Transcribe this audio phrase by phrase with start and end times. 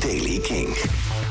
[0.00, 0.68] Daily King.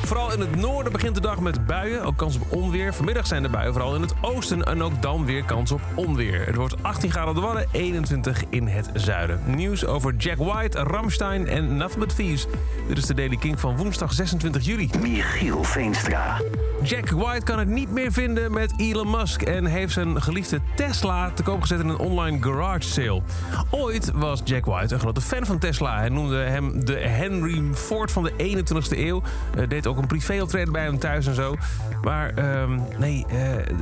[0.06, 2.94] Vooral in het noorden begint de dag met buien, ook kans op onweer.
[2.94, 4.64] Vanmiddag zijn er buien, vooral in het oosten.
[4.64, 6.46] En ook dan weer kans op onweer.
[6.46, 9.40] Het wordt 18 graden op de Wadden, 21 in het zuiden.
[9.46, 12.46] Nieuws over Jack White, Ramstein en Nothing But Thieves.
[12.88, 14.90] Dit is de Daily King van woensdag 26 juli.
[15.02, 16.42] Michiel Veenstra.
[16.86, 19.42] Jack White kan het niet meer vinden met Elon Musk...
[19.42, 23.22] en heeft zijn geliefde Tesla te koop gezet in een online garage sale.
[23.70, 25.98] Ooit was Jack White een grote fan van Tesla.
[25.98, 29.22] Hij noemde hem de Henry Ford van de 21ste eeuw.
[29.58, 31.56] Uh, deed ook een privéoptreden bij hem thuis en zo.
[32.04, 33.36] Maar ehm, nee, uh,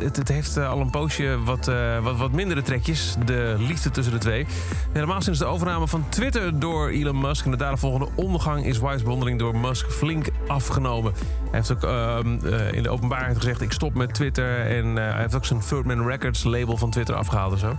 [0.03, 3.15] het, het, heeft uh, al een poosje wat, wat, wat mindere trekjes.
[3.25, 4.45] De liefde tussen de twee.
[4.91, 7.45] Helemaal sinds de overname van Twitter door Elon Musk...
[7.45, 11.13] en de daaropvolgende ondergang is White's bewondering door Musk flink afgenomen.
[11.51, 12.27] Hij heeft ook ehm,
[12.71, 13.61] in de openbaarheid gezegd...
[13.61, 14.65] ik stop met Twitter.
[14.65, 17.77] En hij heeft ook zijn Third Records label van Twitter afgehaald en zo.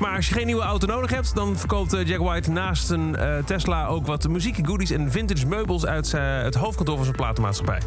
[0.00, 3.36] Maar als je geen nieuwe auto nodig hebt, dan verkoopt Jack White naast een uh,
[3.44, 7.80] Tesla ook wat muziek, goodies en vintage meubels uit het hoofdkantoor van zijn platenmaatschappij.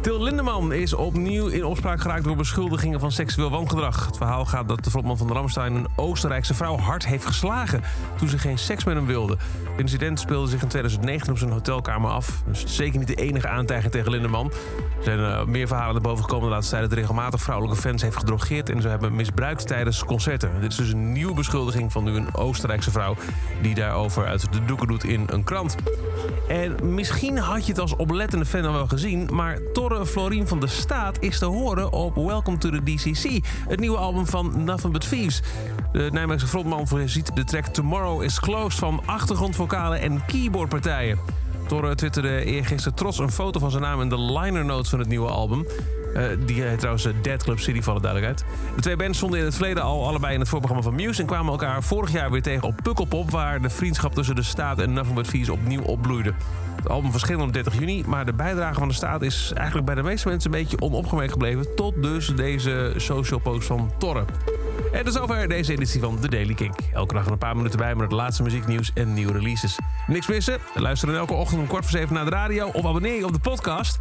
[0.00, 4.06] Til Lindeman is opnieuw in opspraak geraakt door beschuldigingen van seksueel wangedrag.
[4.06, 7.82] Het verhaal gaat dat de frontman van Ramstein een Oostenrijkse vrouw hard heeft geslagen
[8.18, 9.36] toen ze geen seks met hem wilde.
[9.70, 12.42] Het incident speelde zich in 2019 op zijn hotelkamer af.
[12.46, 14.46] Dus zeker niet de enige aantijging tegen Lindeman.
[14.46, 18.02] Er zijn uh, meer verhalen naar boven gekomen de laatste tijd dat regelmatig vrouwelijke fans
[18.02, 20.60] heeft gedrogeerd en ze hebben misbruikt tijdens concerten.
[20.60, 23.16] Dit is dus een nieuwe beschuldiging van nu een Oostenrijkse vrouw
[23.62, 25.76] die daarover uit de doeken doet in een krant.
[26.50, 30.60] En misschien had je het als oplettende fan al wel gezien, maar Torre Florien van
[30.60, 34.92] de Staat is te horen op Welcome to the DCC, het nieuwe album van Nothing
[34.92, 35.42] But Thieves.
[35.92, 41.18] De Nijmeegse frontman voorziet de track Tomorrow is Closed van achtergrondvocalen en keyboardpartijen.
[41.66, 45.08] Torre twitterde eergisteren trots een foto van zijn naam in de liner notes van het
[45.08, 45.66] nieuwe album.
[46.14, 48.44] Uh, die heet trouwens Dead Club City, voor de duidelijkheid.
[48.74, 51.20] De twee bands stonden in het verleden al allebei in het voorprogramma van Muse...
[51.20, 53.30] en kwamen elkaar vorig jaar weer tegen op Pukkelpop...
[53.30, 56.32] waar de vriendschap tussen de staat en Nothing But Thieves opnieuw opbloeide.
[56.76, 59.22] Het album verscheen op 30 juni, maar de bijdrage van de staat...
[59.22, 61.74] is eigenlijk bij de meeste mensen een beetje onopgemerkt gebleven...
[61.74, 64.24] tot dus deze social post van Torre.
[64.92, 66.78] En tot zover deze editie van The Daily Kink.
[66.92, 69.78] Elke dag een paar minuten bij met het laatste muzieknieuws en nieuwe releases.
[70.06, 70.58] Niks missen?
[70.74, 72.66] Luister elke ochtend om kwart voor zeven naar de radio...
[72.66, 73.98] of abonneer je op de podcast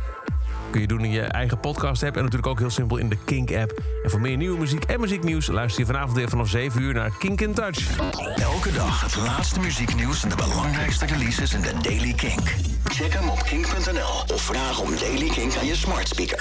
[0.69, 3.17] kun je doen in je eigen podcast app en natuurlijk ook heel simpel in de
[3.25, 3.81] Kink app.
[4.03, 7.11] En voor meer nieuwe muziek en muzieknieuws luister je vanavond weer vanaf 7 uur naar
[7.17, 7.97] Kink in Touch.
[8.35, 12.55] Elke dag het laatste muzieknieuws en de belangrijkste releases in de Daily Kink.
[12.83, 16.37] Check hem op kink.nl of vraag om Daily Kink aan je smart speaker.